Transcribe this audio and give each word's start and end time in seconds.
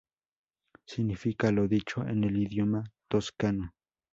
Significa 0.87 1.51
"lo 1.51 1.67
dicho" 1.67 2.01
en 2.01 2.23
el 2.23 2.35
idioma 2.39 2.91
Toscano. 3.07 3.75